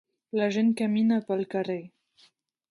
[0.39, 1.79] La gent camina pel carrer